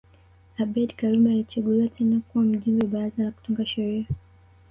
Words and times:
Abeid 0.57 0.91
Karume 0.95 1.29
alichaguliwa 1.31 1.87
tena 1.87 2.19
kuwa 2.27 2.43
mjumbe 2.43 2.83
wa 2.85 2.89
baraza 2.91 3.23
la 3.23 3.31
kutunga 3.31 3.65
sheria 3.65 4.05